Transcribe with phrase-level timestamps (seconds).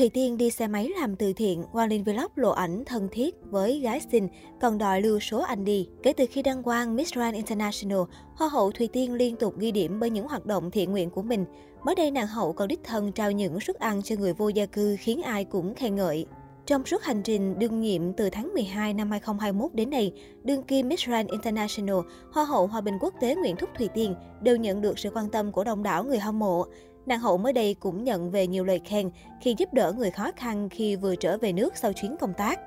[0.00, 3.34] Thùy Tiên đi xe máy làm từ thiện, Quang Linh Vlog lộ ảnh thân thiết
[3.44, 4.28] với gái xinh,
[4.60, 5.88] còn đòi lưu số anh đi.
[6.02, 7.98] Kể từ khi đăng quang Miss Grand International,
[8.34, 11.22] Hoa hậu Thùy Tiên liên tục ghi điểm bởi những hoạt động thiện nguyện của
[11.22, 11.44] mình.
[11.84, 14.66] Mới đây nàng hậu còn đích thân trao những suất ăn cho người vô gia
[14.66, 16.26] cư khiến ai cũng khen ngợi.
[16.66, 20.12] Trong suốt hành trình đương nhiệm từ tháng 12 năm 2021 đến nay,
[20.44, 21.96] đương kim Miss Grand International,
[22.32, 25.30] Hoa hậu Hòa bình quốc tế Nguyễn Thúc Thùy Tiên đều nhận được sự quan
[25.30, 26.66] tâm của đông đảo người hâm mộ.
[27.06, 29.10] Nàng hậu mới đây cũng nhận về nhiều lời khen
[29.40, 32.60] khi giúp đỡ người khó khăn khi vừa trở về nước sau chuyến công tác.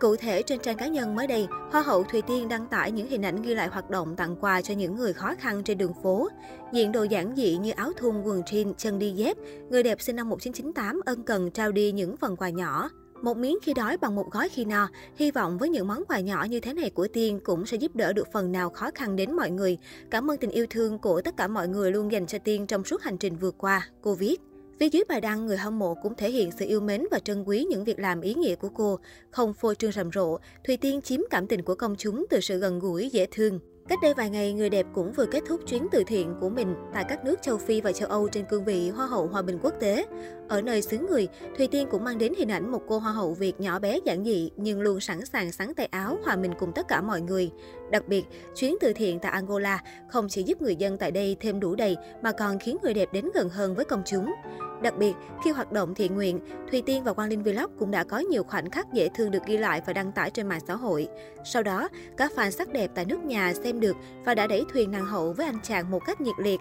[0.00, 3.08] Cụ thể, trên trang cá nhân mới đây, Hoa hậu Thùy Tiên đăng tải những
[3.08, 5.92] hình ảnh ghi lại hoạt động tặng quà cho những người khó khăn trên đường
[6.02, 6.28] phố.
[6.72, 9.36] Diện đồ giản dị như áo thun, quần jean, chân đi dép,
[9.70, 12.90] người đẹp sinh năm 1998 ân cần trao đi những phần quà nhỏ.
[13.22, 16.20] Một miếng khi đói bằng một gói khi no, hy vọng với những món quà
[16.20, 19.16] nhỏ như thế này của Tiên cũng sẽ giúp đỡ được phần nào khó khăn
[19.16, 19.78] đến mọi người.
[20.10, 22.84] Cảm ơn tình yêu thương của tất cả mọi người luôn dành cho Tiên trong
[22.84, 24.40] suốt hành trình vừa qua, cô viết.
[24.80, 27.44] Phía dưới bài đăng, người hâm mộ cũng thể hiện sự yêu mến và trân
[27.44, 28.98] quý những việc làm ý nghĩa của cô.
[29.30, 32.58] Không phô trương rầm rộ, Thùy Tiên chiếm cảm tình của công chúng từ sự
[32.58, 33.60] gần gũi, dễ thương.
[33.88, 36.74] Cách đây vài ngày, người đẹp cũng vừa kết thúc chuyến từ thiện của mình
[36.94, 39.58] tại các nước châu Phi và châu Âu trên cương vị Hoa hậu Hòa bình
[39.62, 40.06] quốc tế.
[40.48, 43.34] Ở nơi xứ người, Thùy Tiên cũng mang đến hình ảnh một cô Hoa hậu
[43.34, 46.72] Việt nhỏ bé giản dị nhưng luôn sẵn sàng sắn tay áo hòa mình cùng
[46.72, 47.50] tất cả mọi người.
[47.90, 51.60] Đặc biệt, chuyến từ thiện tại Angola không chỉ giúp người dân tại đây thêm
[51.60, 54.34] đủ đầy mà còn khiến người đẹp đến gần hơn với công chúng.
[54.82, 55.14] Đặc biệt,
[55.44, 58.42] khi hoạt động thiện nguyện, Thùy Tiên và Quang Linh Vlog cũng đã có nhiều
[58.42, 61.08] khoảnh khắc dễ thương được ghi lại và đăng tải trên mạng xã hội.
[61.44, 64.90] Sau đó, các fan sắc đẹp tại nước nhà xem được và đã đẩy thuyền
[64.90, 66.60] nàng hậu với anh chàng một cách nhiệt liệt.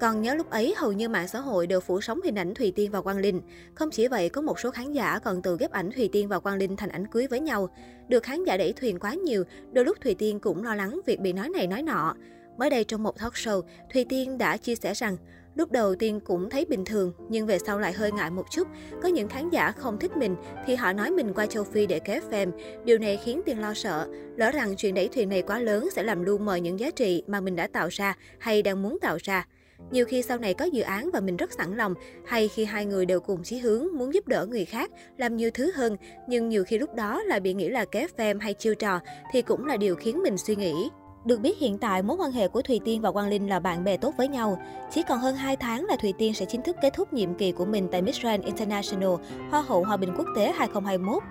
[0.00, 2.72] Còn nhớ lúc ấy, hầu như mạng xã hội đều phủ sóng hình ảnh Thùy
[2.76, 3.40] Tiên và Quang Linh.
[3.74, 6.38] Không chỉ vậy, có một số khán giả còn tự ghép ảnh Thùy Tiên và
[6.38, 7.68] Quang Linh thành ảnh cưới với nhau.
[8.08, 11.20] Được khán giả đẩy thuyền quá nhiều, đôi lúc Thùy Tiên cũng lo lắng việc
[11.20, 12.14] bị nói này nói nọ.
[12.58, 15.16] Mới đây trong một talk show, Thùy Tiên đã chia sẻ rằng
[15.56, 18.68] Lúc đầu Tiên cũng thấy bình thường, nhưng về sau lại hơi ngại một chút.
[19.02, 21.98] Có những khán giả không thích mình thì họ nói mình qua châu Phi để
[21.98, 22.50] kéo fame.
[22.84, 26.02] Điều này khiến Tiên lo sợ, lỡ rằng chuyện đẩy thuyền này quá lớn sẽ
[26.02, 29.18] làm lu mờ những giá trị mà mình đã tạo ra hay đang muốn tạo
[29.22, 29.46] ra.
[29.90, 31.94] Nhiều khi sau này có dự án và mình rất sẵn lòng,
[32.26, 35.50] hay khi hai người đều cùng chí hướng muốn giúp đỡ người khác, làm nhiều
[35.54, 35.96] thứ hơn,
[36.28, 39.00] nhưng nhiều khi lúc đó lại bị nghĩ là ké fame hay chiêu trò
[39.32, 40.90] thì cũng là điều khiến mình suy nghĩ.
[41.26, 43.84] Được biết hiện tại mối quan hệ của Thùy Tiên và Quang Linh là bạn
[43.84, 44.58] bè tốt với nhau.
[44.90, 47.52] Chỉ còn hơn 2 tháng là Thùy Tiên sẽ chính thức kết thúc nhiệm kỳ
[47.52, 49.10] của mình tại Miss Grand International,
[49.50, 51.22] Hoa hậu Hòa bình quốc tế 2021.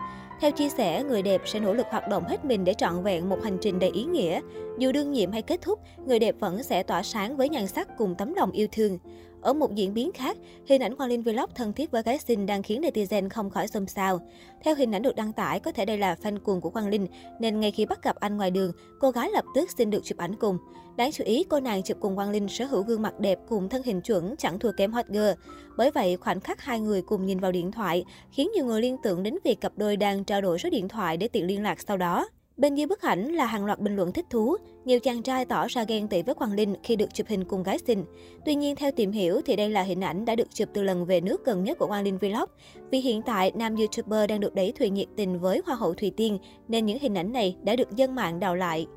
[0.41, 3.29] Theo chia sẻ, người đẹp sẽ nỗ lực hoạt động hết mình để trọn vẹn
[3.29, 4.41] một hành trình đầy ý nghĩa.
[4.78, 7.97] Dù đương nhiệm hay kết thúc, người đẹp vẫn sẽ tỏa sáng với nhan sắc
[7.97, 8.97] cùng tấm lòng yêu thương.
[9.45, 12.45] Ở một diễn biến khác, hình ảnh Quang Linh Vlog thân thiết với gái xinh
[12.45, 14.19] đang khiến netizen không khỏi xôn xao.
[14.63, 17.07] Theo hình ảnh được đăng tải, có thể đây là fan cuồng của Quang Linh,
[17.39, 20.17] nên ngay khi bắt gặp anh ngoài đường, cô gái lập tức xin được chụp
[20.17, 20.57] ảnh cùng.
[20.97, 23.69] Đáng chú ý, cô nàng chụp cùng Quang Linh sở hữu gương mặt đẹp cùng
[23.69, 25.31] thân hình chuẩn chẳng thua kém hot girl.
[25.77, 28.97] Bởi vậy, khoảnh khắc hai người cùng nhìn vào điện thoại khiến nhiều người liên
[29.03, 31.81] tưởng đến việc cặp đôi đang trao đổi số điện thoại để tiện liên lạc
[31.88, 32.27] sau đó.
[32.58, 34.56] Bên dưới bức ảnh là hàng loạt bình luận thích thú.
[34.86, 37.64] Nhiều chàng trai tỏ ra ghen tị với Quang Linh khi được chụp hình cùng
[37.64, 38.06] gái xinh.
[38.46, 41.06] Tuy nhiên, theo tìm hiểu thì đây là hình ảnh đã được chụp từ lần
[41.06, 42.50] về nước gần nhất của Quang Linh Vlog.
[42.92, 46.12] Vì hiện tại, nam YouTuber đang được đẩy thuyền nhiệt tình với Hoa hậu Thùy
[46.18, 48.88] Tiên, nên những hình ảnh này đã được dân mạng đào lại.